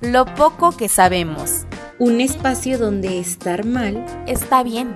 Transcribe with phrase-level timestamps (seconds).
[0.00, 1.66] lo poco que sabemos.
[1.98, 4.94] Un espacio donde estar mal está bien.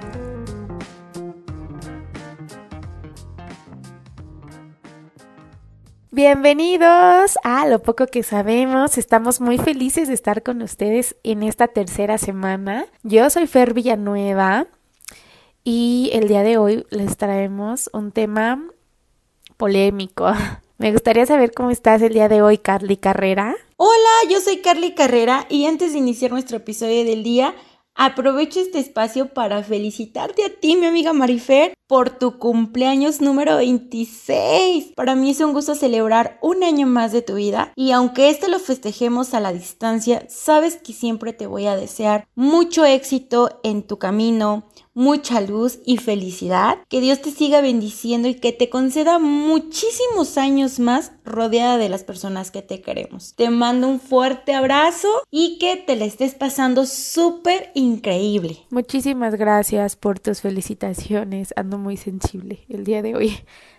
[6.12, 8.98] Bienvenidos a Lo poco que sabemos.
[8.98, 12.84] Estamos muy felices de estar con ustedes en esta tercera semana.
[13.02, 14.66] Yo soy Fer Villanueva
[15.64, 18.62] y el día de hoy les traemos un tema
[19.56, 20.32] polémico.
[20.80, 23.54] Me gustaría saber cómo estás el día de hoy, Carly Carrera.
[23.76, 27.54] Hola, yo soy Carly Carrera y antes de iniciar nuestro episodio del día,
[27.94, 34.94] aprovecho este espacio para felicitarte a ti, mi amiga Marifer, por tu cumpleaños número 26.
[34.96, 38.48] Para mí es un gusto celebrar un año más de tu vida y aunque este
[38.48, 43.82] lo festejemos a la distancia, sabes que siempre te voy a desear mucho éxito en
[43.82, 46.78] tu camino, mucha luz y felicidad.
[46.88, 52.04] Que Dios te siga bendiciendo y que te conceda muchísimos años más rodeada de las
[52.04, 53.34] personas que te queremos.
[53.34, 58.58] Te mando un fuerte abrazo y que te la estés pasando súper increíble.
[58.70, 61.52] Muchísimas gracias por tus felicitaciones.
[61.56, 63.36] Ando muy sensible el día de hoy.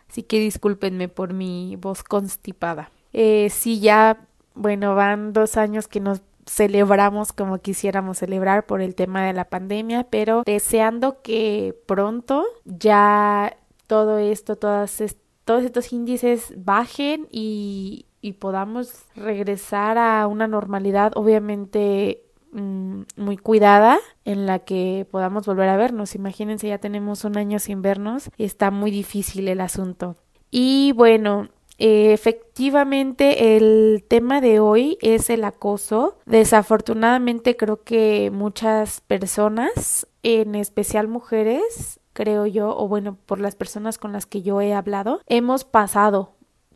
[0.10, 2.92] Así que discúlpenme por mi voz constipada.
[3.14, 6.22] Eh, sí, ya, bueno, van dos años que nos
[6.52, 13.56] celebramos como quisiéramos celebrar por el tema de la pandemia, pero deseando que pronto ya
[13.88, 15.02] todo esto, todas
[15.46, 24.00] todos estos índices bajen y, y podamos regresar a una normalidad obviamente mm, muy cuidada
[24.26, 26.16] en la que podamos volver a vernos.
[26.16, 30.18] Imagínense, ya tenemos un año sin vernos, está muy difícil el asunto.
[30.52, 31.48] Y bueno,
[31.84, 36.18] efectivamente, el tema de hoy es el acoso.
[36.26, 43.98] Desafortunadamente, creo que muchas personas, en especial mujeres, creo yo, o bueno, por las personas
[43.98, 46.36] con las que yo he hablado, hemos pasado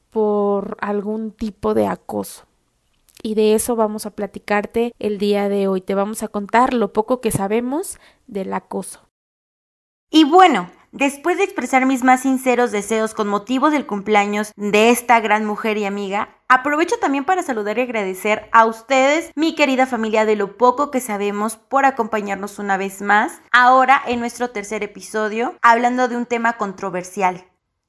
[0.09, 2.45] por algún tipo de acoso.
[3.21, 5.81] Y de eso vamos a platicarte el día de hoy.
[5.81, 9.01] Te vamos a contar lo poco que sabemos del acoso.
[10.09, 15.19] Y bueno, Después de expresar mis más sinceros deseos con motivo del cumpleaños de esta
[15.19, 20.23] gran mujer y amiga, aprovecho también para saludar y agradecer a ustedes, mi querida familia,
[20.23, 25.57] de lo poco que sabemos por acompañarnos una vez más, ahora en nuestro tercer episodio,
[25.61, 27.43] hablando de un tema controversial,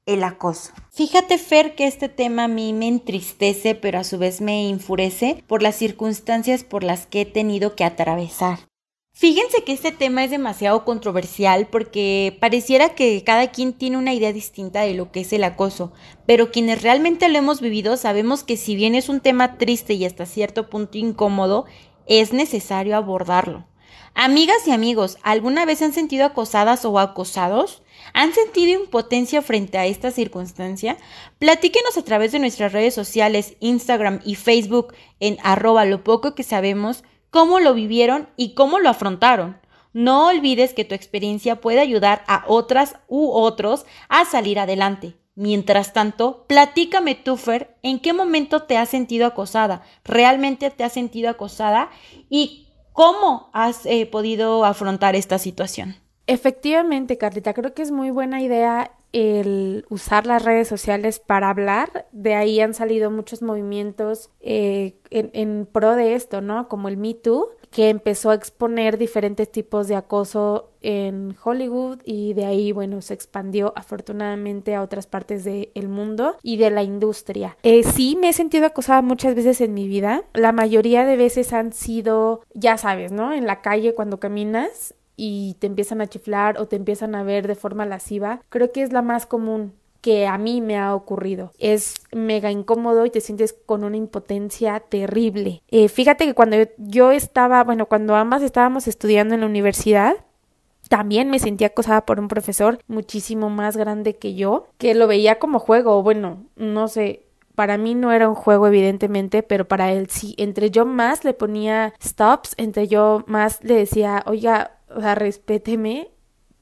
[0.05, 0.73] el acoso.
[0.91, 5.45] Fíjate, Fer, que este tema a mí me entristece, pero a su vez me enfurece
[5.47, 8.59] por las circunstancias por las que he tenido que atravesar.
[9.19, 14.31] Fíjense que este tema es demasiado controversial porque pareciera que cada quien tiene una idea
[14.31, 15.91] distinta de lo que es el acoso,
[16.27, 20.05] pero quienes realmente lo hemos vivido sabemos que si bien es un tema triste y
[20.05, 21.65] hasta cierto punto incómodo,
[22.05, 23.65] es necesario abordarlo.
[24.13, 27.81] Amigas y amigos, ¿alguna vez han sentido acosadas o acosados?
[28.13, 30.95] ¿Han sentido impotencia frente a esta circunstancia?
[31.39, 36.43] Platíquenos a través de nuestras redes sociales, Instagram y Facebook en arroba lo poco que
[36.43, 39.57] sabemos cómo lo vivieron y cómo lo afrontaron.
[39.93, 45.15] No olvides que tu experiencia puede ayudar a otras u otros a salir adelante.
[45.35, 50.93] Mientras tanto, platícame tú, Fer, en qué momento te has sentido acosada, realmente te has
[50.93, 51.91] sentido acosada
[52.27, 55.95] y cómo has eh, podido afrontar esta situación.
[56.25, 62.07] Efectivamente, Carlita, creo que es muy buena idea el usar las redes sociales para hablar.
[62.11, 66.67] De ahí han salido muchos movimientos eh, en, pro de esto, ¿no?
[66.67, 72.33] Como el Me Too, que empezó a exponer diferentes tipos de acoso en Hollywood y
[72.33, 77.57] de ahí, bueno, se expandió afortunadamente a otras partes del mundo y de la industria.
[77.63, 80.23] Eh, sí, me he sentido acosada muchas veces en mi vida.
[80.33, 83.33] La mayoría de veces han sido, ya sabes, ¿no?
[83.33, 87.47] En la calle cuando caminas y te empiezan a chiflar o te empiezan a ver
[87.47, 91.51] de forma lasciva, creo que es la más común que a mí me ha ocurrido.
[91.57, 95.63] Es mega incómodo y te sientes con una impotencia terrible.
[95.67, 100.15] Eh, fíjate que cuando yo estaba, bueno, cuando ambas estábamos estudiando en la universidad,
[100.87, 105.39] también me sentía acosada por un profesor muchísimo más grande que yo, que lo veía
[105.39, 107.23] como juego, bueno, no sé,
[107.55, 110.35] para mí no era un juego evidentemente, pero para él sí.
[110.37, 116.11] Entre yo más le ponía stops, entre yo más le decía, oiga, o sea, respéteme.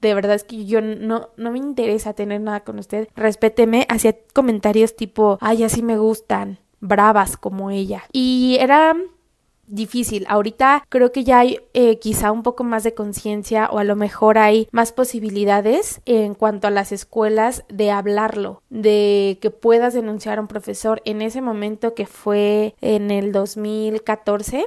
[0.02, 3.08] De verdad es que yo no, no me interesa tener nada con usted.
[3.16, 3.86] Respéteme.
[3.90, 6.60] Hacía comentarios tipo, ay, así me gustan.
[6.80, 8.04] Bravas como ella.
[8.12, 8.96] Y era
[9.68, 10.26] difícil.
[10.30, 13.96] Ahorita creo que ya hay eh, quizá un poco más de conciencia o a lo
[13.96, 20.38] mejor hay más posibilidades en cuanto a las escuelas de hablarlo, de que puedas denunciar
[20.38, 21.02] a un profesor.
[21.06, 24.66] En ese momento que fue en el 2014,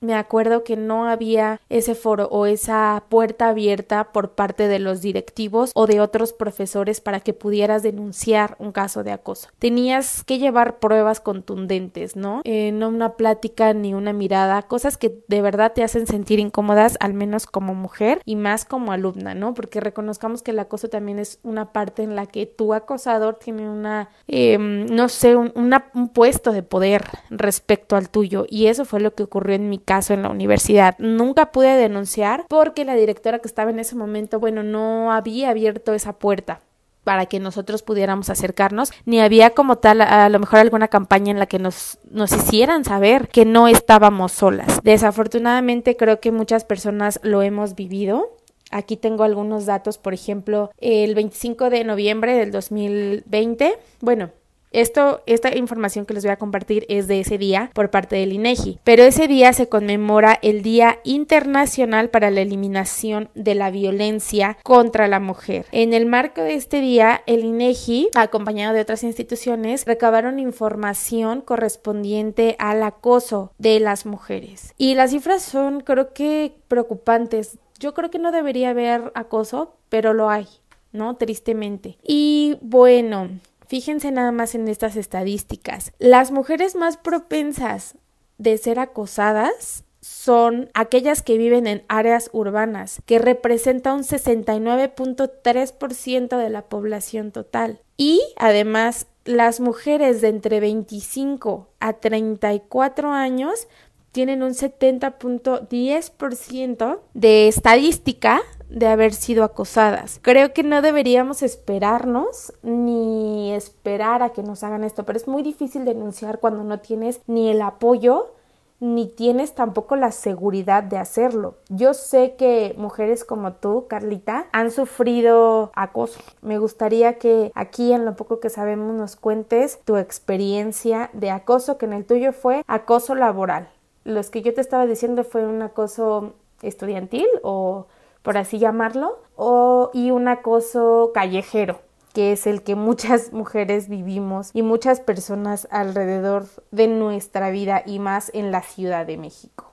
[0.00, 5.00] me acuerdo que no había ese foro o esa puerta abierta por parte de los
[5.00, 9.48] directivos o de otros profesores para que pudieras denunciar un caso de acoso.
[9.58, 12.42] Tenías que llevar pruebas contundentes, ¿no?
[12.44, 16.96] Eh, no una plática ni una mirada, cosas que de verdad te hacen sentir incómodas,
[17.00, 19.54] al menos como mujer y más como alumna, ¿no?
[19.54, 23.68] Porque reconozcamos que el acoso también es una parte en la que tu acosador tiene
[23.68, 29.00] una, em, no sé, un, un puesto de poder respecto al tuyo y eso fue
[29.00, 30.96] lo que ocurrió en mi caso en la universidad.
[30.98, 35.94] Nunca pude denunciar porque la directora que estaba en ese momento, bueno, no había abierto
[35.94, 36.60] esa puerta
[37.04, 41.38] para que nosotros pudiéramos acercarnos, ni había como tal a lo mejor alguna campaña en
[41.38, 44.80] la que nos, nos hicieran saber que no estábamos solas.
[44.82, 48.36] Desafortunadamente creo que muchas personas lo hemos vivido.
[48.70, 54.28] Aquí tengo algunos datos, por ejemplo, el 25 de noviembre del 2020, bueno,
[54.70, 58.32] esto, esta información que les voy a compartir es de ese día por parte del
[58.32, 64.58] INEGI, pero ese día se conmemora el Día Internacional para la Eliminación de la Violencia
[64.62, 65.66] contra la Mujer.
[65.72, 72.56] En el marco de este día, el INEGI, acompañado de otras instituciones, recabaron información correspondiente
[72.58, 74.74] al acoso de las mujeres.
[74.76, 77.58] Y las cifras son, creo que, preocupantes.
[77.78, 80.46] Yo creo que no debería haber acoso, pero lo hay.
[80.92, 81.16] ¿no?
[81.16, 81.98] Tristemente.
[82.02, 83.28] Y bueno,
[83.68, 85.92] Fíjense nada más en estas estadísticas.
[85.98, 87.96] Las mujeres más propensas
[88.38, 96.48] de ser acosadas son aquellas que viven en áreas urbanas, que representa un 69.3% de
[96.48, 97.82] la población total.
[97.98, 103.68] Y además, las mujeres de entre 25 a 34 años
[104.12, 108.40] tienen un 70.10% de estadística
[108.70, 110.18] de haber sido acosadas.
[110.22, 113.27] Creo que no deberíamos esperarnos ni
[113.58, 117.50] esperar a que nos hagan esto, pero es muy difícil denunciar cuando no tienes ni
[117.50, 118.32] el apoyo
[118.80, 121.56] ni tienes tampoco la seguridad de hacerlo.
[121.68, 126.20] Yo sé que mujeres como tú, Carlita, han sufrido acoso.
[126.42, 131.76] Me gustaría que aquí en lo poco que sabemos nos cuentes tu experiencia de acoso,
[131.78, 133.68] que en el tuyo fue acoso laboral.
[134.04, 137.86] Los que yo te estaba diciendo fue un acoso estudiantil o
[138.22, 141.78] por así llamarlo, o, y un acoso callejero
[142.18, 148.00] que es el que muchas mujeres vivimos y muchas personas alrededor de nuestra vida y
[148.00, 149.72] más en la Ciudad de México,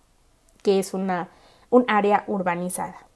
[0.62, 1.32] que es una
[1.72, 3.08] un área urbanizada.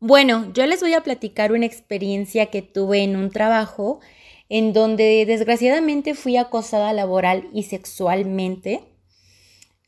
[0.00, 4.00] Bueno, yo les voy a platicar una experiencia que tuve en un trabajo
[4.48, 8.82] en donde desgraciadamente fui acosada laboral y sexualmente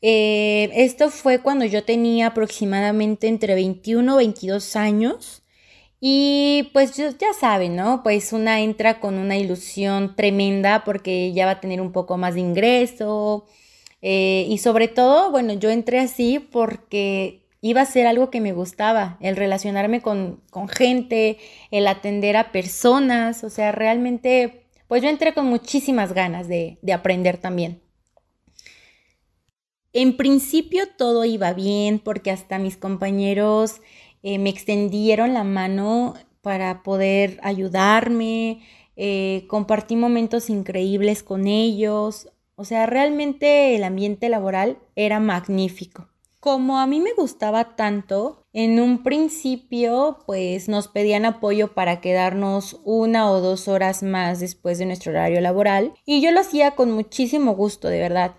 [0.01, 5.43] eh, esto fue cuando yo tenía aproximadamente entre 21 o 22 años.
[6.01, 8.03] Y pues ya saben, ¿no?
[8.03, 12.35] Pues una entra con una ilusión tremenda porque ya va a tener un poco más
[12.35, 13.45] de ingreso.
[14.01, 18.53] Eh, y sobre todo, bueno, yo entré así porque iba a ser algo que me
[18.53, 21.37] gustaba, el relacionarme con, gente,
[21.71, 27.37] el atender a personas, o sea, realmente, pues yo entré con muchísimas ganas de aprender
[27.37, 27.81] también.
[29.91, 33.81] En principio todo iba bien porque hasta mis compañeros
[34.23, 38.61] eh, me extendieron la mano para poder ayudarme,
[38.95, 46.09] eh, compartí momentos increíbles con ellos, o sea, realmente el ambiente laboral era magnífico.
[46.39, 52.79] Como a mí me gustaba tanto, en un principio pues nos pedían apoyo para quedarnos
[52.85, 56.91] una o dos horas más después de nuestro horario laboral y yo lo hacía con
[56.91, 58.35] muchísimo gusto, de verdad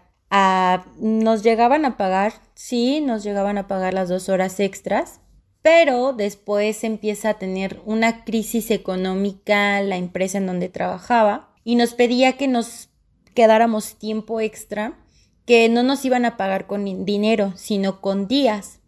[0.98, 5.20] nos llegaban a pagar, sí, nos llegaban a pagar las dos horas extras,
[5.62, 11.94] pero después empieza a tener una crisis económica la empresa en donde trabajaba y nos
[11.94, 12.88] pedía que nos
[13.34, 14.98] quedáramos tiempo extra,
[15.44, 18.80] que no nos iban a pagar con dinero, sino con días.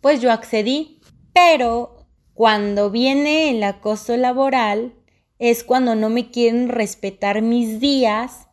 [0.00, 1.00] Pues yo accedí,
[1.32, 4.94] pero cuando viene el acoso laboral
[5.38, 8.48] es cuando no me quieren respetar mis días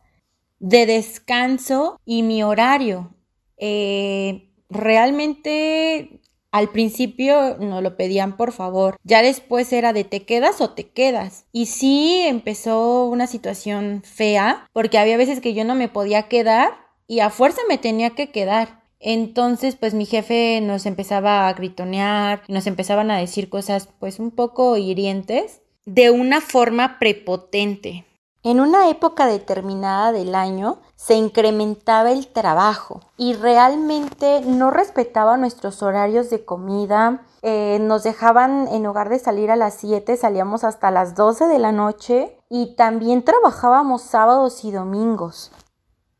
[0.58, 3.14] de descanso y mi horario.
[3.58, 6.20] Eh, realmente
[6.56, 10.88] al principio no lo pedían por favor, ya después era de te quedas o te
[10.88, 11.44] quedas.
[11.52, 16.70] Y sí empezó una situación fea, porque había veces que yo no me podía quedar
[17.06, 18.80] y a fuerza me tenía que quedar.
[19.00, 24.30] Entonces, pues mi jefe nos empezaba a gritonear, nos empezaban a decir cosas pues un
[24.30, 28.06] poco hirientes de una forma prepotente.
[28.46, 35.82] En una época determinada del año se incrementaba el trabajo y realmente no respetaba nuestros
[35.82, 37.26] horarios de comida.
[37.42, 41.58] Eh, nos dejaban, en lugar de salir a las 7, salíamos hasta las 12 de
[41.58, 45.50] la noche y también trabajábamos sábados y domingos.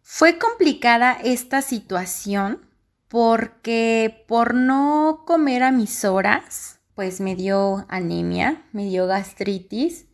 [0.02, 2.68] Fue complicada esta situación
[3.06, 10.06] porque por no comer a mis horas, pues me dio anemia, me dio gastritis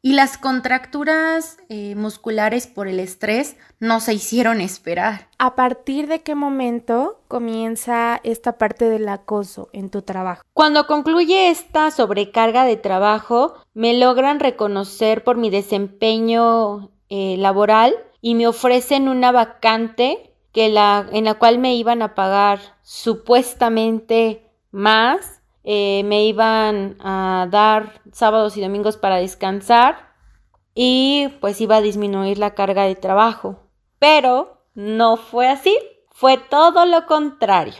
[0.00, 5.28] y las contracturas eh, musculares por el estrés no se hicieron esperar.
[5.38, 10.42] ¿A partir de qué momento comienza esta parte del acoso en tu trabajo?
[10.52, 18.34] Cuando concluye esta sobrecarga de trabajo, me logran reconocer por mi desempeño eh, laboral y
[18.34, 25.37] me ofrecen una vacante que la, en la cual me iban a pagar supuestamente más,
[25.70, 30.14] eh, me iban a dar sábados y domingos para descansar
[30.74, 33.68] y pues iba a disminuir la carga de trabajo.
[33.98, 35.76] Pero no fue así,
[36.10, 37.74] fue todo lo contrario,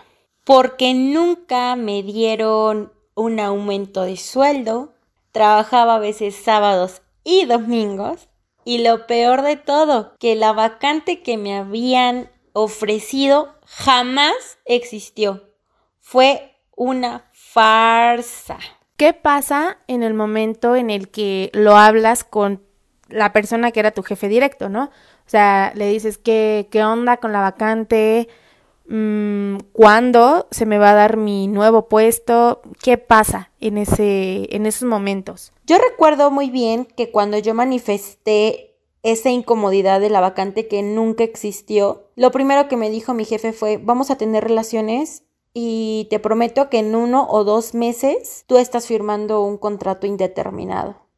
[0.44, 4.92] porque nunca me dieron un aumento de sueldo,
[5.32, 8.28] trabajaba a veces sábados y domingos
[8.66, 15.48] y lo peor de todo, que la vacante que me habían ofrecido jamás existió.
[16.00, 17.27] Fue una
[17.58, 18.58] farsa.
[18.96, 22.62] ¿Qué pasa en el momento en el que lo hablas con
[23.08, 24.84] la persona que era tu jefe directo, no?
[24.84, 28.28] O sea, le dices, ¿qué, qué onda con la vacante?
[28.86, 32.62] Mm, ¿Cuándo se me va a dar mi nuevo puesto?
[32.80, 35.52] ¿Qué pasa en, ese, en esos momentos?
[35.66, 41.24] Yo recuerdo muy bien que cuando yo manifesté esa incomodidad de la vacante que nunca
[41.24, 45.24] existió, lo primero que me dijo mi jefe fue, vamos a tener relaciones
[45.60, 51.08] y te prometo que en uno o dos meses tú estás firmando un contrato indeterminado.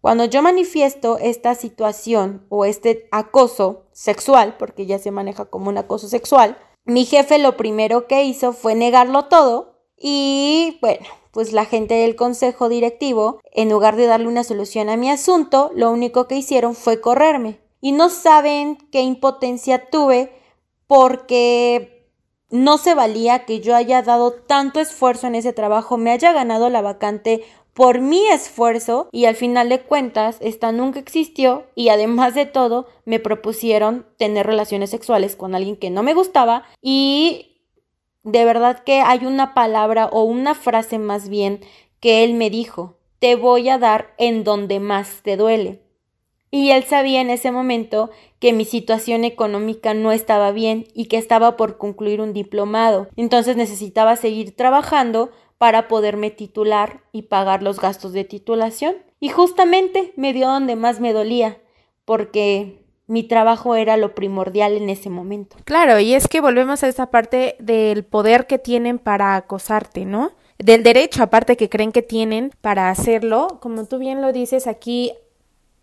[0.00, 5.76] Cuando yo manifiesto esta situación o este acoso sexual, porque ya se maneja como un
[5.76, 11.64] acoso sexual, mi jefe lo primero que hizo fue negarlo todo y bueno, pues la
[11.64, 16.28] gente del consejo directivo, en lugar de darle una solución a mi asunto, lo único
[16.28, 17.58] que hicieron fue correrme.
[17.80, 20.30] Y no saben qué impotencia tuve
[20.86, 21.99] porque
[22.50, 26.68] no se valía que yo haya dado tanto esfuerzo en ese trabajo, me haya ganado
[26.68, 32.34] la vacante por mi esfuerzo y al final de cuentas esta nunca existió y además
[32.34, 37.62] de todo me propusieron tener relaciones sexuales con alguien que no me gustaba y
[38.22, 41.60] de verdad que hay una palabra o una frase más bien
[42.00, 45.82] que él me dijo, te voy a dar en donde más te duele.
[46.50, 51.18] Y él sabía en ese momento que mi situación económica no estaba bien y que
[51.18, 53.08] estaba por concluir un diplomado.
[53.16, 58.96] Entonces necesitaba seguir trabajando para poderme titular y pagar los gastos de titulación.
[59.20, 61.58] Y justamente me dio donde más me dolía,
[62.04, 65.56] porque mi trabajo era lo primordial en ese momento.
[65.64, 70.32] Claro, y es que volvemos a esa parte del poder que tienen para acosarte, ¿no?
[70.58, 75.12] Del derecho aparte que creen que tienen para hacerlo, como tú bien lo dices, aquí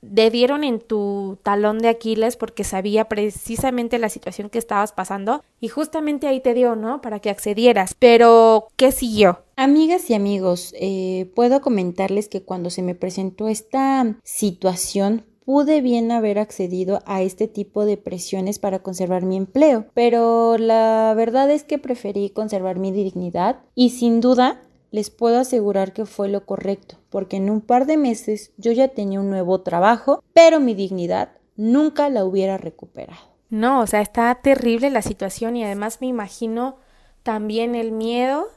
[0.02, 5.44] le dieron en tu talón de Aquiles porque sabía precisamente la situación que estabas pasando
[5.60, 7.02] y justamente ahí te dio, ¿no?
[7.02, 7.96] Para que accedieras.
[7.98, 9.44] Pero, ¿qué siguió?
[9.56, 16.12] Amigas y amigos, eh, puedo comentarles que cuando se me presentó esta situación pude bien
[16.12, 21.64] haber accedido a este tipo de presiones para conservar mi empleo, pero la verdad es
[21.64, 26.98] que preferí conservar mi dignidad y sin duda les puedo asegurar que fue lo correcto,
[27.10, 31.30] porque en un par de meses yo ya tenía un nuevo trabajo, pero mi dignidad
[31.56, 33.20] nunca la hubiera recuperado.
[33.50, 36.78] No, o sea, está terrible la situación y además me imagino
[37.24, 38.48] también el miedo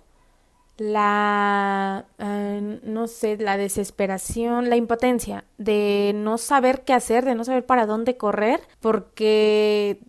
[0.80, 7.44] la, eh, no sé, la desesperación, la impotencia de no saber qué hacer, de no
[7.44, 10.00] saber para dónde correr, porque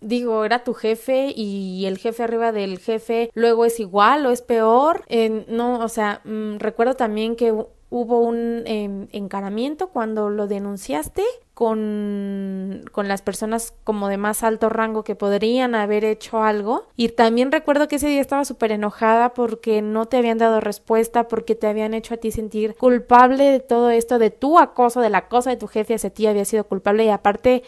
[0.00, 4.42] digo, era tu jefe y el jefe arriba del jefe luego es igual o es
[4.42, 5.04] peor.
[5.48, 7.52] no, o sea, mm, recuerdo también que
[7.88, 11.22] hubo un em, encaramiento cuando lo denunciaste
[11.54, 16.86] con, con las personas como de más alto rango que podrían haber hecho algo.
[16.96, 21.28] Y también recuerdo que ese día estaba súper enojada porque no te habían dado respuesta,
[21.28, 25.14] porque te habían hecho a ti sentir culpable de todo esto, de tu acoso, del
[25.14, 27.62] acoso de tu jefe hacia ti había sido culpable y aparte,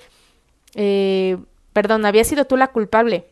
[0.75, 1.39] eh,
[1.79, 3.27] perdón, había sido tú la culpable.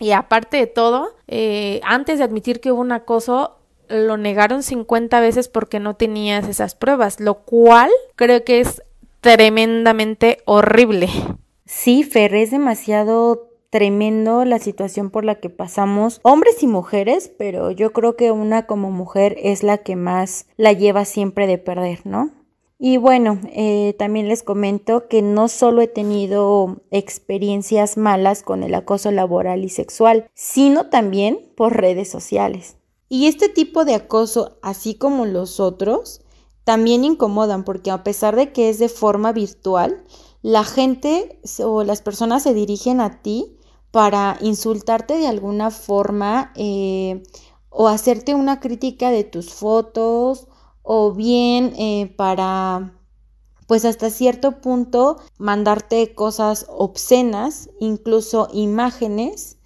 [0.00, 3.58] Y aparte de todo, eh, antes de admitir que hubo un acoso,
[3.88, 8.82] lo negaron 50 veces porque no tenías esas pruebas, lo cual creo que es
[9.20, 11.08] tremendamente horrible.
[11.66, 17.70] Sí, Fer, es demasiado tremendo la situación por la que pasamos hombres y mujeres, pero
[17.70, 22.00] yo creo que una como mujer es la que más la lleva siempre de perder,
[22.02, 22.32] ¿no?
[22.80, 28.72] Y bueno, eh, también les comento que no solo he tenido experiencias malas con el
[28.74, 32.76] acoso laboral y sexual, sino también por redes sociales.
[33.08, 36.20] Y este tipo de acoso, así como los otros,
[36.62, 40.04] también incomodan porque a pesar de que es de forma virtual,
[40.42, 43.56] la gente o las personas se dirigen a ti
[43.90, 47.24] para insultarte de alguna forma eh,
[47.70, 50.46] o hacerte una crítica de tus fotos
[50.90, 52.94] o bien eh, para
[53.66, 59.58] pues hasta cierto punto mandarte cosas obscenas, incluso imágenes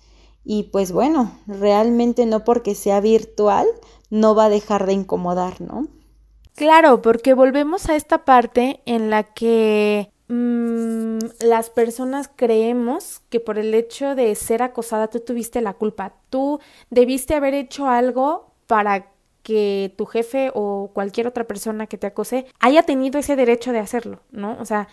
[0.45, 3.69] y pues bueno, realmente no porque sea virtual
[4.11, 5.87] no va a dejar de incomodar, ¿no?
[6.57, 13.61] Claro, porque volvemos a esta parte en la que mmm, las personas creemos que por
[13.61, 16.59] el hecho de ser acosada tú tuviste la culpa, tú
[16.91, 19.12] debiste haber hecho algo para
[19.43, 23.81] que tu jefe o cualquier otra persona que te acose haya tenido ese derecho de
[23.81, 24.57] hacerlo, ¿no?
[24.61, 24.89] O sea,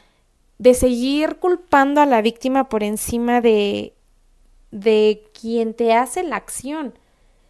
[0.57, 3.93] de seguir culpando a la víctima por encima de
[4.71, 6.93] de quien te hace la acción.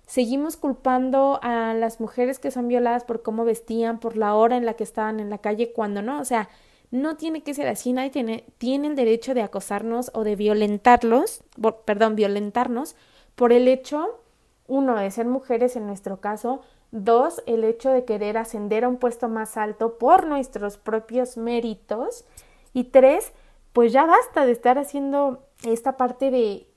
[0.05, 4.65] Seguimos culpando a las mujeres que son violadas por cómo vestían, por la hora en
[4.65, 6.49] la que estaban en la calle, cuando no, o sea,
[6.89, 11.43] no tiene que ser así, nadie tiene, el derecho de acosarnos o de violentarlos,
[11.85, 12.95] perdón, violentarnos
[13.35, 14.19] por el hecho,
[14.67, 18.97] uno, de ser mujeres en nuestro caso, dos, el hecho de querer ascender a un
[18.97, 22.25] puesto más alto por nuestros propios méritos,
[22.73, 23.33] y tres,
[23.73, 26.67] pues ya basta de estar haciendo esta parte de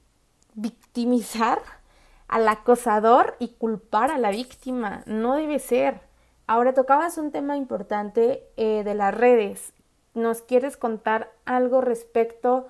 [0.54, 1.61] victimizar
[2.28, 5.02] al acosador y culpar a la víctima.
[5.07, 6.00] No debe ser.
[6.47, 9.73] Ahora tocabas un tema importante eh, de las redes.
[10.14, 12.69] ¿Nos quieres contar algo respecto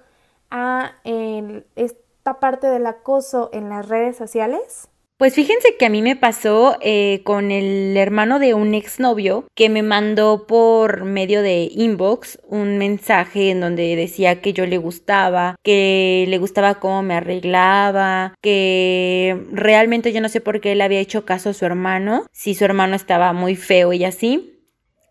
[0.50, 4.88] a esta parte del acoso en las redes sociales?
[5.18, 9.68] Pues fíjense que a mí me pasó eh, con el hermano de un exnovio que
[9.68, 15.54] me mandó por medio de inbox un mensaje en donde decía que yo le gustaba,
[15.62, 20.98] que le gustaba cómo me arreglaba, que realmente yo no sé por qué le había
[20.98, 24.51] hecho caso a su hermano, si su hermano estaba muy feo y así.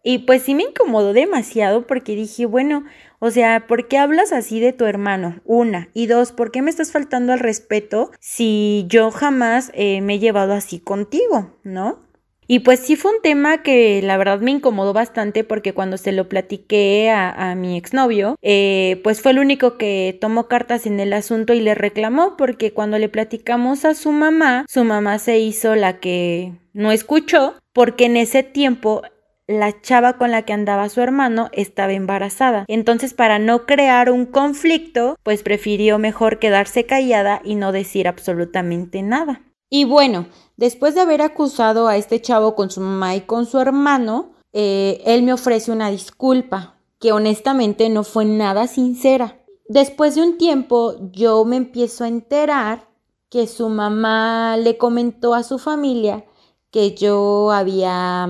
[0.03, 2.85] Y pues sí me incomodó demasiado porque dije, bueno,
[3.19, 5.41] o sea, ¿por qué hablas así de tu hermano?
[5.45, 5.89] Una.
[5.93, 10.19] Y dos, ¿por qué me estás faltando al respeto si yo jamás eh, me he
[10.19, 12.11] llevado así contigo, ¿no?
[12.47, 16.11] Y pues sí fue un tema que la verdad me incomodó bastante porque cuando se
[16.11, 21.13] lo platiqué a, mi exnovio, eh, pues fue el único que tomó cartas en el
[21.13, 25.75] asunto y le reclamó porque cuando le platicamos a su mamá, su mamá se hizo
[25.75, 29.03] la que no escuchó porque en ese tiempo
[29.51, 32.65] la chava con la que andaba su hermano estaba embarazada.
[32.67, 39.01] Entonces, para no crear un conflicto, pues prefirió mejor quedarse callada y no decir absolutamente
[39.01, 39.41] nada.
[39.69, 43.59] Y bueno, después de haber acusado a este chavo con su mamá y con su
[43.59, 49.39] hermano, eh, él me ofrece una disculpa, que honestamente no fue nada sincera.
[49.67, 52.87] Después de un tiempo, yo me empiezo a enterar
[53.29, 56.25] que su mamá le comentó a su familia
[56.71, 58.27] que yo había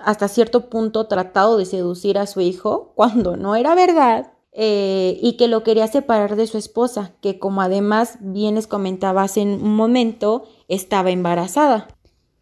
[0.00, 5.36] hasta cierto punto tratado de seducir a su hijo cuando no era verdad eh, y
[5.36, 9.74] que lo quería separar de su esposa, que como además bien les comentaba hace un
[9.74, 11.88] momento, estaba embarazada.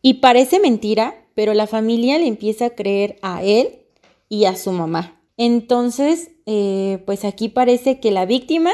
[0.00, 3.86] Y parece mentira, pero la familia le empieza a creer a él
[4.28, 5.20] y a su mamá.
[5.36, 8.70] Entonces, eh, pues aquí parece que la víctima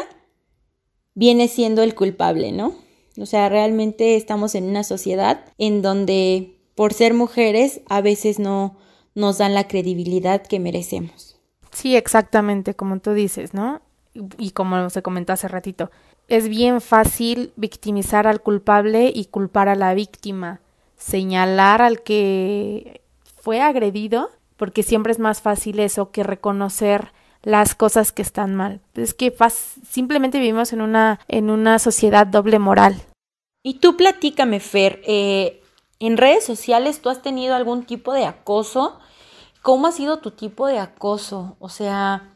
[1.14, 2.74] viene siendo el culpable, ¿no?
[3.18, 8.74] O sea, realmente estamos en una sociedad en donde por ser mujeres a veces no
[9.14, 11.38] nos dan la credibilidad que merecemos.
[11.72, 13.82] Sí, exactamente, como tú dices, ¿no?
[14.14, 15.90] Y como se comentó hace ratito,
[16.28, 20.62] es bien fácil victimizar al culpable y culpar a la víctima,
[20.96, 23.02] señalar al que
[23.42, 27.12] fue agredido, porque siempre es más fácil eso que reconocer
[27.42, 28.80] las cosas que están mal.
[28.94, 29.36] Es que
[29.86, 33.02] simplemente vivimos en una, en una sociedad doble moral.
[33.62, 35.59] Y tú platícame, Fer, eh,
[36.00, 38.98] en redes sociales tú has tenido algún tipo de acoso.
[39.62, 41.56] ¿Cómo ha sido tu tipo de acoso?
[41.60, 42.34] O sea,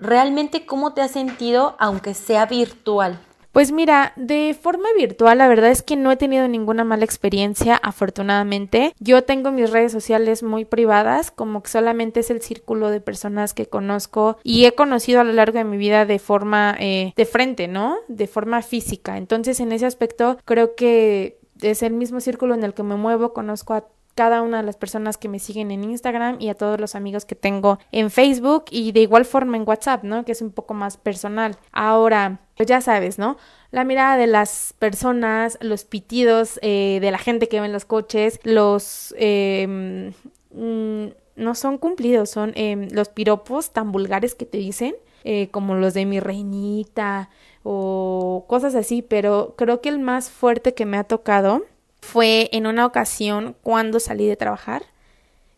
[0.00, 3.18] realmente cómo te has sentido aunque sea virtual.
[3.56, 7.74] Pues mira, de forma virtual la verdad es que no he tenido ninguna mala experiencia,
[7.82, 8.94] afortunadamente.
[9.00, 13.54] Yo tengo mis redes sociales muy privadas, como que solamente es el círculo de personas
[13.54, 17.24] que conozco y he conocido a lo largo de mi vida de forma eh, de
[17.24, 17.96] frente, ¿no?
[18.08, 19.16] De forma física.
[19.16, 23.32] Entonces en ese aspecto creo que es el mismo círculo en el que me muevo,
[23.32, 26.80] conozco a cada una de las personas que me siguen en Instagram y a todos
[26.80, 30.24] los amigos que tengo en Facebook y de igual forma en WhatsApp, ¿no?
[30.24, 31.56] Que es un poco más personal.
[31.70, 33.36] Ahora, pues ya sabes, ¿no?
[33.72, 37.84] La mirada de las personas, los pitidos eh, de la gente que ve en los
[37.84, 39.14] coches, los...
[39.20, 44.96] Mm, no son cumplidos, son em, los piropos tan vulgares que te dicen,
[45.28, 47.30] eh, como los de mi reinita
[47.64, 51.64] o cosas así, pero creo que el más fuerte que me ha tocado
[52.00, 54.84] fue en una ocasión cuando salí de trabajar.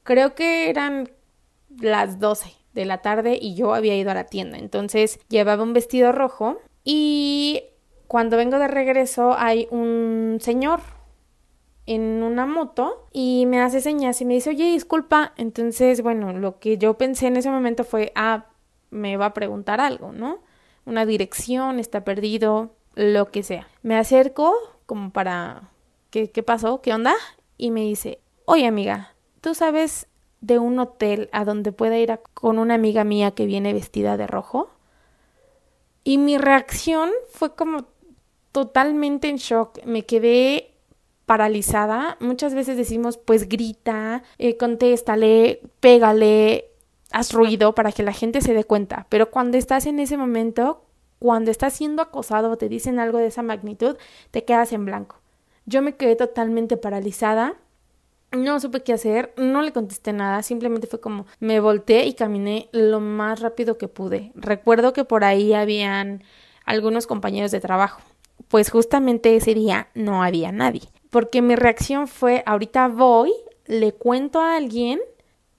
[0.04, 1.10] Creo que eran
[1.78, 5.74] las 12 de la tarde y yo había ido a la tienda, entonces llevaba un
[5.74, 7.64] vestido rojo y
[8.06, 10.80] cuando vengo de regreso hay un señor
[11.84, 15.32] en una moto y me hace señas y me dice, oye, disculpa.
[15.38, 18.46] Entonces, bueno, lo que yo pensé en ese momento fue, ah,
[18.90, 20.40] me va a preguntar algo, ¿no?
[20.84, 23.68] Una dirección, está perdido, lo que sea.
[23.82, 24.54] Me acerco
[24.86, 25.70] como para,
[26.10, 26.80] ¿qué, qué pasó?
[26.80, 27.14] ¿Qué onda?
[27.56, 30.08] Y me dice, oye amiga, ¿tú sabes
[30.40, 34.26] de un hotel a donde pueda ir con una amiga mía que viene vestida de
[34.26, 34.70] rojo?
[36.04, 37.84] Y mi reacción fue como
[38.52, 39.84] totalmente en shock.
[39.84, 40.74] Me quedé
[41.26, 46.67] paralizada, muchas veces decimos, pues grita, eh, contéstale, pégale,
[47.12, 49.06] haz ruido para que la gente se dé cuenta.
[49.08, 50.84] Pero cuando estás en ese momento,
[51.18, 53.96] cuando estás siendo acosado o te dicen algo de esa magnitud,
[54.30, 55.16] te quedas en blanco.
[55.66, 57.54] Yo me quedé totalmente paralizada.
[58.30, 62.68] No supe qué hacer, no le contesté nada, simplemente fue como me volteé y caminé
[62.72, 64.32] lo más rápido que pude.
[64.34, 66.22] Recuerdo que por ahí habían
[66.66, 68.02] algunos compañeros de trabajo.
[68.48, 73.32] Pues justamente ese día no había nadie porque mi reacción fue, ahorita voy,
[73.66, 75.00] le cuento a alguien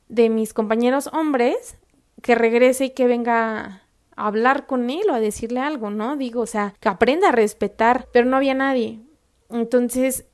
[0.10, 1.78] de mis compañeros hombres
[2.22, 3.84] que regrese y que venga
[4.16, 6.18] a hablar con él o a decirle algo, ¿no?
[6.18, 9.00] Digo, o sea, que aprenda a respetar, pero no había nadie.
[9.50, 10.26] Entonces,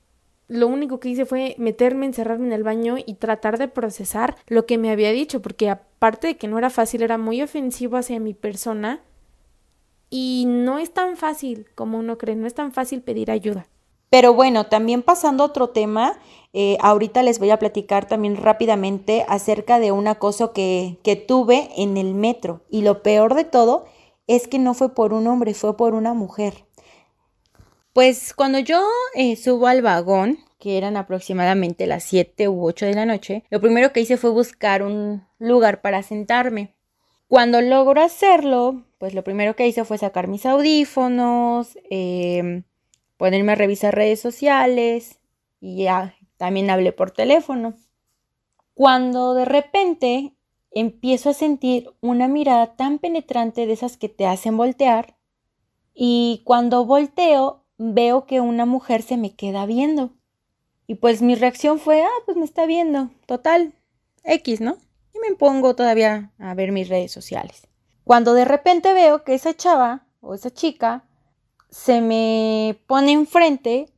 [0.47, 4.65] lo único que hice fue meterme, encerrarme en el baño y tratar de procesar lo
[4.65, 8.19] que me había dicho, porque aparte de que no era fácil, era muy ofensivo hacia
[8.19, 9.01] mi persona
[10.09, 13.67] y no es tan fácil como uno cree, no es tan fácil pedir ayuda.
[14.15, 16.17] Pero bueno, también pasando a otro tema,
[16.53, 21.69] eh, ahorita les voy a platicar también rápidamente acerca de un acoso que, que tuve
[21.75, 22.61] en el metro.
[22.69, 23.83] Y lo peor de todo
[24.25, 26.63] es que no fue por un hombre, fue por una mujer.
[27.91, 28.81] Pues cuando yo
[29.15, 33.59] eh, subo al vagón, que eran aproximadamente las 7 u 8 de la noche, lo
[33.59, 36.73] primero que hice fue buscar un lugar para sentarme.
[37.27, 42.63] Cuando logro hacerlo, pues lo primero que hice fue sacar mis audífonos, eh,
[43.17, 45.19] ponerme a revisar redes sociales
[45.59, 47.75] y ya también hablé por teléfono.
[48.73, 50.35] Cuando de repente
[50.71, 55.15] empiezo a sentir una mirada tan penetrante de esas que te hacen voltear
[55.93, 60.11] y cuando volteo veo que una mujer se me queda viendo.
[60.87, 63.73] Y pues mi reacción fue, ah, pues me está viendo, total,
[64.23, 64.77] X, ¿no?
[65.13, 67.67] Y me pongo todavía a ver mis redes sociales.
[68.03, 71.05] Cuando de repente veo que esa chava o esa chica
[71.75, 73.89] se me pone enfrente,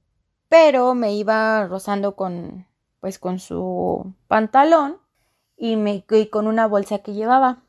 [0.49, 2.65] pero me iba rozando con,
[2.99, 4.97] pues, con su pantalón
[5.55, 7.63] y me y con una bolsa que llevaba.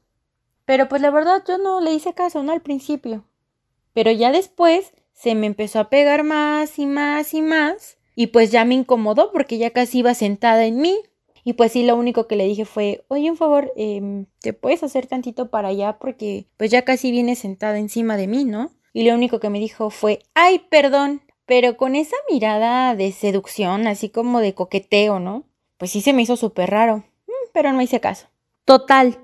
[0.64, 2.52] Pero pues la verdad yo no le hice caso, ¿no?
[2.52, 3.26] Al principio.
[3.92, 7.98] Pero ya después se me empezó a pegar más y más y más.
[8.14, 10.98] Y pues ya me incomodó porque ya casi iba sentada en mí.
[11.44, 14.82] Y pues sí, lo único que le dije fue, oye, un favor, em, ¿te puedes
[14.82, 15.98] hacer tantito para allá?
[15.98, 18.70] Porque pues ya casi viene sentada encima de mí, ¿no?
[18.92, 23.86] Y lo único que me dijo fue, ay, perdón, pero con esa mirada de seducción,
[23.86, 25.44] así como de coqueteo, ¿no?
[25.78, 28.26] Pues sí se me hizo súper raro, mm, pero no hice caso.
[28.64, 29.18] Total,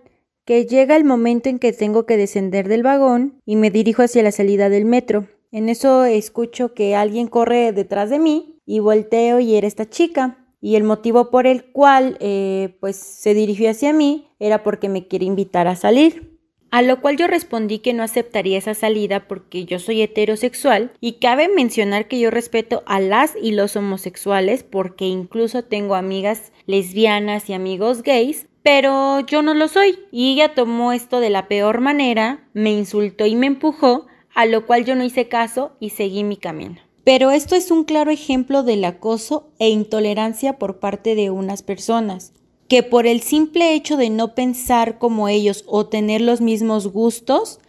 [0.44, 4.22] que llega el momento en que tengo que descender del vagón y me dirijo hacia
[4.22, 5.26] la salida del metro.
[5.52, 10.38] En eso escucho que alguien corre detrás de mí y volteo y era esta chica.
[10.60, 15.06] Y el motivo por el cual eh, pues se dirigió hacia mí era porque me
[15.06, 16.33] quiere invitar a salir.
[16.74, 21.20] A lo cual yo respondí que no aceptaría esa salida porque yo soy heterosexual y
[21.20, 27.48] cabe mencionar que yo respeto a las y los homosexuales porque incluso tengo amigas lesbianas
[27.48, 31.80] y amigos gays, pero yo no lo soy y ella tomó esto de la peor
[31.80, 36.24] manera, me insultó y me empujó, a lo cual yo no hice caso y seguí
[36.24, 36.80] mi camino.
[37.04, 42.32] Pero esto es un claro ejemplo del acoso e intolerancia por parte de unas personas
[42.68, 47.60] que por el simple hecho de no pensar como ellos o tener los mismos gustos,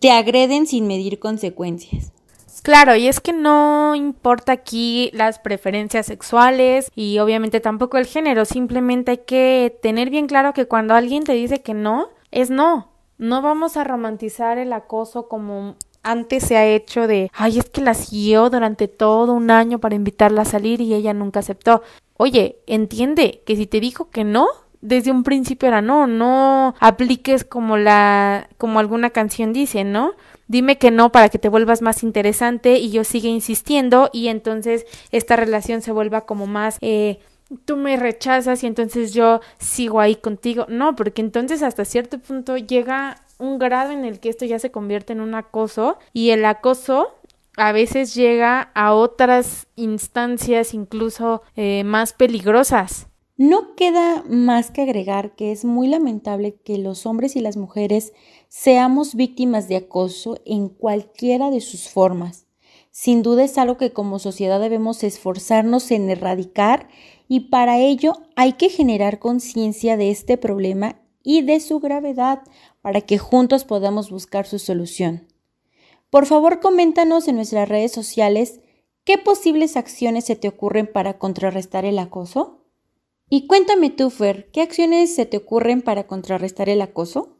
[0.00, 2.12] te agreden sin medir consecuencias.
[2.62, 8.44] Claro, y es que no importa aquí las preferencias sexuales y obviamente tampoco el género,
[8.44, 12.92] simplemente hay que tener bien claro que cuando alguien te dice que no, es no.
[13.16, 17.80] No vamos a romantizar el acoso como antes se ha hecho de, ay, es que
[17.80, 21.82] la siguió durante todo un año para invitarla a salir y ella nunca aceptó.
[22.18, 24.48] Oye, entiende que si te dijo que no,
[24.80, 30.12] desde un principio era no, no apliques como la, como alguna canción dice, ¿no?
[30.48, 34.84] Dime que no para que te vuelvas más interesante y yo siga insistiendo y entonces
[35.12, 37.20] esta relación se vuelva como más eh,
[37.64, 40.66] tú me rechazas y entonces yo sigo ahí contigo.
[40.68, 44.70] No, porque entonces hasta cierto punto llega un grado en el que esto ya se
[44.70, 47.14] convierte en un acoso y el acoso
[47.58, 53.08] a veces llega a otras instancias incluso eh, más peligrosas.
[53.36, 58.12] No queda más que agregar que es muy lamentable que los hombres y las mujeres
[58.48, 62.46] seamos víctimas de acoso en cualquiera de sus formas.
[62.90, 66.88] Sin duda es algo que como sociedad debemos esforzarnos en erradicar
[67.28, 72.42] y para ello hay que generar conciencia de este problema y de su gravedad
[72.80, 75.27] para que juntos podamos buscar su solución.
[76.10, 78.60] Por favor, coméntanos en nuestras redes sociales
[79.04, 82.64] qué posibles acciones se te ocurren para contrarrestar el acoso.
[83.28, 87.36] Y cuéntame tú, Fer, ¿qué acciones se te ocurren para contrarrestar el acoso?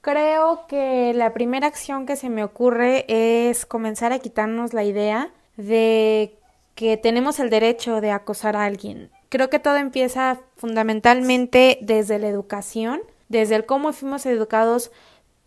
[0.00, 5.34] Creo que la primera acción que se me ocurre es comenzar a quitarnos la idea
[5.56, 6.38] de
[6.74, 9.10] que tenemos el derecho de acosar a alguien.
[9.28, 14.92] Creo que todo empieza fundamentalmente desde la educación, desde el cómo fuimos educados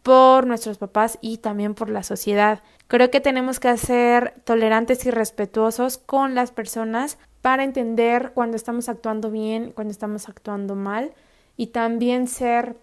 [0.03, 2.61] por nuestros papás y también por la sociedad.
[2.87, 8.89] Creo que tenemos que ser tolerantes y respetuosos con las personas para entender cuando estamos
[8.89, 11.13] actuando bien, cuando estamos actuando mal
[11.55, 12.75] y también ser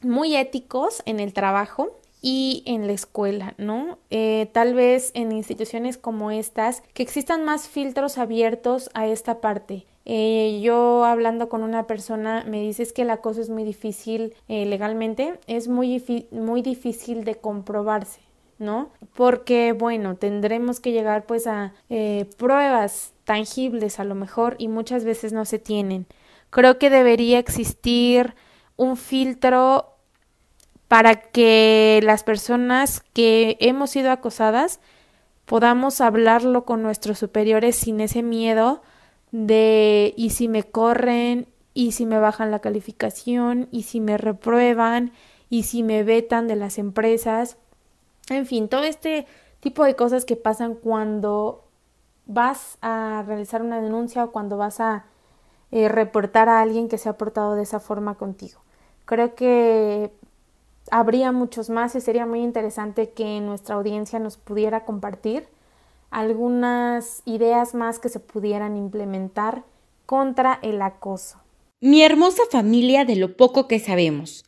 [0.00, 3.98] muy éticos en el trabajo y en la escuela, ¿no?
[4.10, 9.86] Eh, tal vez en instituciones como estas, que existan más filtros abiertos a esta parte.
[10.04, 14.66] Eh, yo hablando con una persona me dices que el acoso es muy difícil eh,
[14.66, 18.20] legalmente, es muy, muy difícil de comprobarse,
[18.58, 18.90] ¿no?
[19.14, 21.72] Porque, bueno, tendremos que llegar pues a
[22.36, 26.06] pruebas tangibles a lo mejor y muchas veces no se tienen.
[26.50, 28.34] Creo que debería existir
[28.76, 29.92] un filtro
[30.92, 34.78] para que las personas que hemos sido acosadas
[35.46, 38.82] podamos hablarlo con nuestros superiores sin ese miedo
[39.32, 45.12] de y si me corren y si me bajan la calificación y si me reprueban
[45.50, 47.56] y si me vetan de las empresas.
[48.28, 49.26] En fin, todo este
[49.60, 51.64] tipo de cosas que pasan cuando
[52.26, 55.06] vas a realizar una denuncia o cuando vas a
[55.70, 58.60] eh, reportar a alguien que se ha portado de esa forma contigo.
[59.06, 60.12] Creo que
[60.90, 65.48] habría muchos más y sería muy interesante que nuestra audiencia nos pudiera compartir
[66.12, 69.64] algunas ideas más que se pudieran implementar
[70.06, 71.38] contra el acoso.
[71.80, 74.44] Mi hermosa familia de lo poco que sabemos.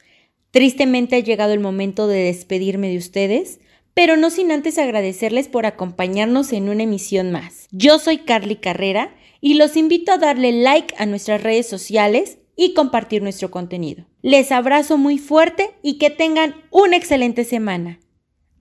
[0.52, 3.58] Tristemente ha llegado el momento de despedirme de ustedes
[3.94, 7.68] pero no sin antes agradecerles por acompañarnos en una emisión más.
[7.70, 12.74] Yo soy Carly Carrera y los invito a darle like a nuestras redes sociales y
[12.74, 14.04] compartir nuestro contenido.
[14.20, 18.00] Les abrazo muy fuerte y que tengan una excelente semana.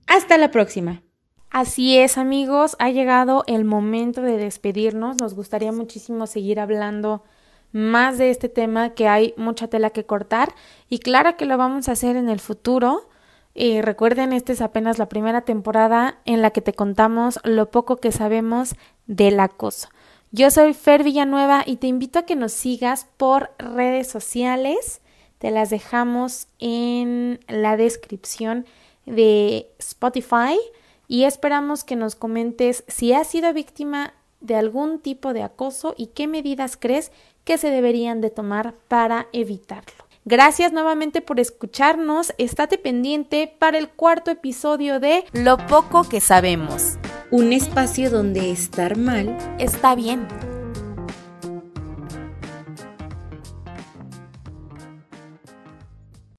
[0.06, 1.02] Hasta la próxima.
[1.54, 5.18] Así es amigos, ha llegado el momento de despedirnos.
[5.20, 7.22] Nos gustaría muchísimo seguir hablando
[7.70, 10.52] más de este tema que hay mucha tela que cortar
[10.88, 13.08] y claro que lo vamos a hacer en el futuro
[13.54, 17.98] y recuerden, esta es apenas la primera temporada en la que te contamos lo poco
[17.98, 18.74] que sabemos
[19.06, 19.90] del acoso.
[20.32, 25.02] Yo soy Fer Villanueva y te invito a que nos sigas por redes sociales.
[25.38, 28.66] Te las dejamos en la descripción
[29.06, 30.58] de Spotify
[31.08, 36.08] y esperamos que nos comentes si has sido víctima de algún tipo de acoso y
[36.08, 37.12] qué medidas crees
[37.44, 40.04] que se deberían de tomar para evitarlo.
[40.26, 42.32] Gracias nuevamente por escucharnos.
[42.38, 46.98] Estate pendiente para el cuarto episodio de Lo poco que sabemos.
[47.30, 50.26] Un espacio donde estar mal está bien.